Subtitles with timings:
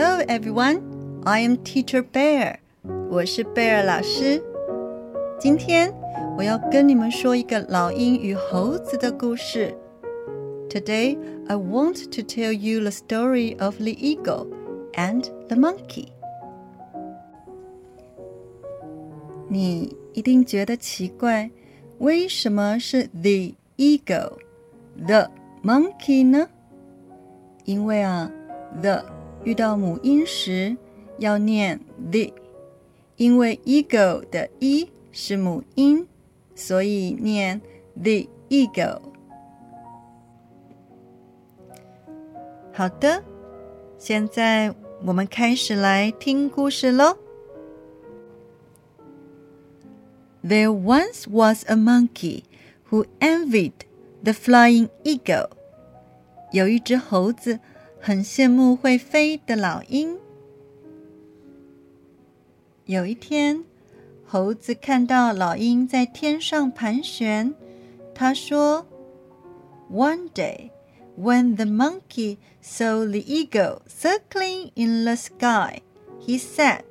[0.00, 1.22] Hello, everyone.
[1.26, 2.58] I am Teacher Bear.
[3.10, 4.40] 我是 Bear 老师。
[5.40, 5.92] 今天
[6.36, 9.76] 我要跟你们说一个老鹰与猴子的故事。
[10.70, 14.46] Today, I want to tell you the story of the eagle
[14.92, 16.10] and the monkey.
[19.48, 21.50] 你一定觉得奇怪，
[21.98, 25.28] 为什么是 the eagle，the
[25.64, 26.46] monkey 呢？
[27.64, 28.30] 因为啊
[28.80, 29.04] ，the
[29.48, 30.76] 遇到母音时
[31.16, 31.80] 要念
[32.12, 32.30] the，
[33.16, 36.06] 因为 eagle 的 e 是母音，
[36.54, 37.58] 所以念
[37.94, 39.00] the eagle。
[42.74, 43.24] 好的，
[43.96, 47.16] 现在我们开始来听故事喽。
[50.44, 52.42] There once was a monkey
[52.90, 53.72] who envied
[54.22, 55.48] the flying eagle.
[56.52, 57.58] 有一只猴子
[58.00, 60.16] 很羡慕会飞的老鹰。
[62.86, 63.64] 有一天，
[64.24, 67.54] 猴子看到老鹰在天上盘旋，
[68.14, 68.86] 他说
[69.90, 70.70] ：“One day,
[71.18, 75.82] when the monkey saw the eagle circling in the sky,
[76.20, 76.84] he said,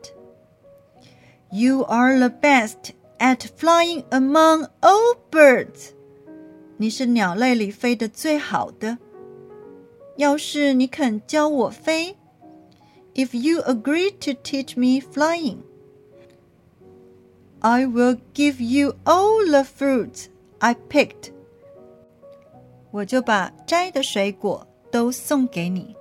[1.52, 5.94] ‘You are the best at flying among all birds.’
[6.78, 9.00] 你是鸟类里飞得最好的。
[10.17, 12.17] 要是你肯教我飞，
[13.15, 15.59] If you agree to teach me flying,
[17.61, 20.27] I will give you all the fruits
[20.59, 21.33] I picked.
[22.91, 25.97] 我就把摘的水果都送给你。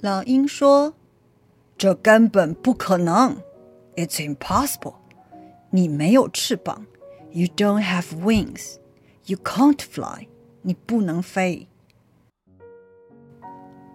[0.00, 3.36] 老鹰说：“这根本不可能，
[3.96, 4.94] It's impossible.
[5.70, 6.86] 你没有翅膀，
[7.30, 8.76] You don't have wings.
[9.26, 10.26] You can't fly.”
[10.66, 11.66] 你不能飞。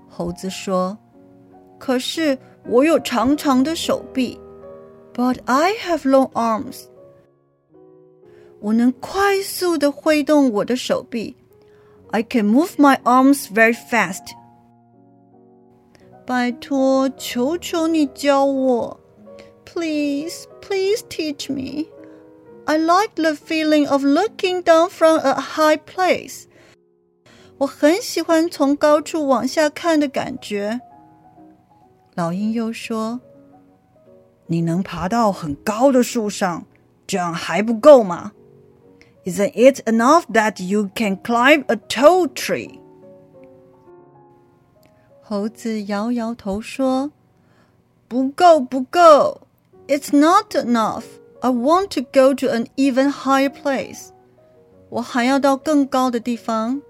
[0.07, 4.39] 猴子说：“可是我有长长的手臂，
[5.13, 6.85] But I have long arms。
[8.59, 11.35] 我能快速的挥动我的手臂，
[12.09, 14.33] I can move my arms very fast。
[16.25, 18.99] 拜托，求求你教我，
[19.63, 21.85] Please, please teach me.
[22.65, 26.45] I like the feeling of looking down from a high place.”
[27.62, 30.80] 我很喜欢从高处往下看的感觉。
[32.14, 33.20] 老鹰又说
[34.46, 36.66] ：“你能爬到很高的树上，
[37.06, 38.32] 这样还不够吗
[39.24, 42.80] ？Isn't it enough that you can climb a tall tree？”
[45.22, 47.12] 猴子摇摇头说
[48.08, 49.42] ：“不够，不够。
[49.86, 51.04] It's not enough.
[51.40, 54.08] I want to go to an even higher place.
[54.88, 56.82] 我还要到更高的地方。”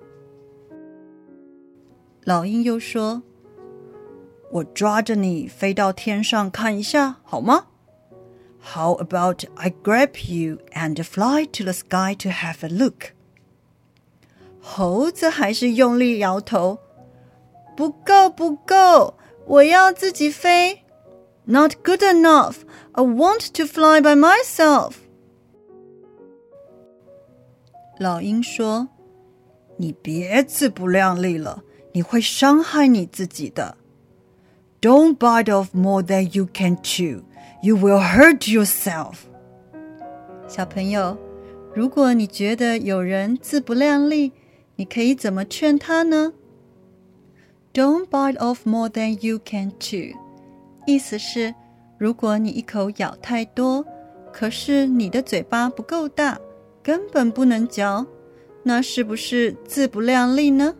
[2.23, 7.67] 老鹰又说：“我抓着你飞到天上看一下，好吗？
[8.73, 13.11] How about I grab you and fly to the sky to have a look？”
[14.61, 16.79] 猴子还是用力摇头：“
[17.77, 19.13] 不够，不够，
[19.45, 20.83] 我要自己飞。”
[21.45, 22.57] Not good enough.
[22.91, 24.95] I want to fly by myself.
[27.97, 28.89] 老鹰说：“
[29.77, 33.76] 你别自不量力了。” 你会伤害你自己的。
[34.80, 37.22] Don't bite off more than you can chew.
[37.62, 39.14] You will hurt yourself.
[40.48, 41.16] 小朋友，
[41.74, 44.32] 如果你觉得有人自不量力，
[44.76, 46.32] 你可以怎么劝他呢
[47.72, 50.14] ？Don't bite off more than you can chew.
[50.86, 51.54] 意思是，
[51.96, 53.86] 如果你一口咬太多，
[54.32, 56.38] 可是你的嘴巴不够大，
[56.82, 58.04] 根本不能嚼，
[58.64, 60.74] 那是不是自不量力呢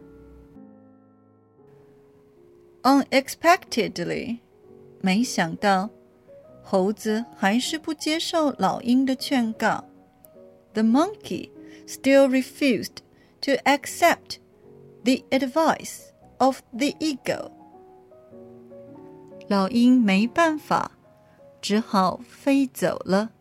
[2.83, 4.39] ？Unexpectedly，
[5.01, 5.89] 没想到，
[6.63, 9.83] 猴子还是不接受老鹰的劝告。
[10.73, 11.49] The monkey
[11.85, 12.97] still refused
[13.41, 14.37] to accept
[15.03, 17.51] the advice of the eagle。
[19.49, 20.91] 老鹰没办法，
[21.61, 23.31] 只好飞走了。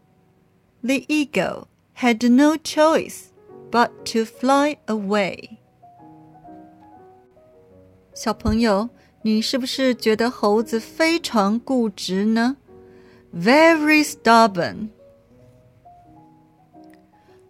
[0.83, 1.67] The eagle
[1.97, 3.27] had no choice
[3.71, 5.59] but to fly away。
[8.13, 8.89] 小朋友。
[9.23, 12.57] 你是不是觉得猴子非常固执呢？
[13.35, 14.89] Very stubborn。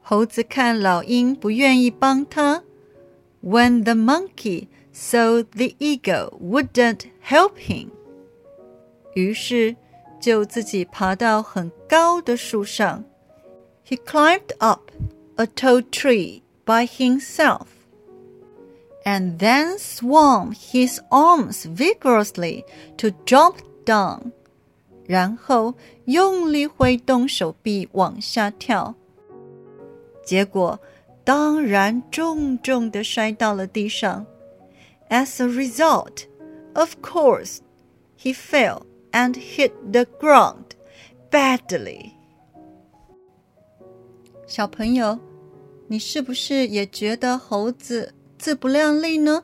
[0.01, 2.63] 猴子看老鹰不愿意帮他，
[3.43, 7.89] When the monkey saw the eagle wouldn't help him，
[9.15, 9.77] 于是
[10.21, 13.05] 就自己爬到很高的树上。
[13.87, 14.91] He climbed up
[15.37, 17.67] a tall tree by himself。
[19.05, 22.65] and then swung his arms vigorously
[22.97, 24.33] to jump down.
[25.07, 25.75] 然后
[26.07, 28.95] 用力挥动手臂往下跳，
[30.25, 30.81] 结果
[31.23, 34.27] 当然重重的摔到了地上。
[35.09, 36.25] As a result,
[36.75, 37.59] of course,
[38.21, 38.83] he fell
[39.13, 40.75] and hit the ground
[41.31, 42.11] badly.
[44.49, 45.21] 小朋友，
[45.87, 49.44] 你是不是也觉得猴子 自不量力呢？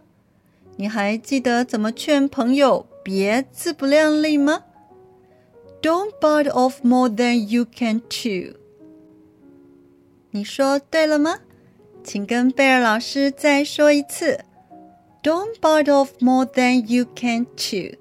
[0.76, 4.64] 你还记得怎么劝朋友别自不量力吗
[5.84, 8.56] ？Don't bite off more than you can chew。
[10.32, 11.42] 你说对了吗？
[12.04, 14.40] 请跟贝尔老师再说一次。
[15.22, 17.96] Don't bite off more than you can chew。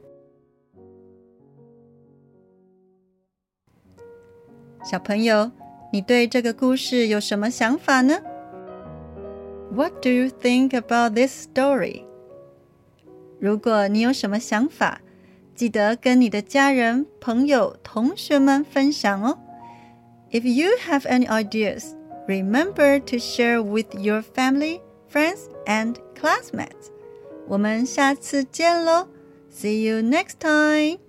[4.83, 5.51] 小朋友。
[5.93, 8.21] 你对这个故事有什么想法呢
[9.74, 12.04] ？What do you think about this story？
[13.40, 15.02] 如果你有什么想法，
[15.56, 19.38] 记得跟你的家人、朋友、同学们分享哦。
[20.32, 21.94] If you have any ideas,
[22.28, 24.82] remember to share with your family,
[25.12, 26.90] friends, and classmates.
[27.48, 29.08] 我们下次见喽！
[29.52, 31.00] See you next time.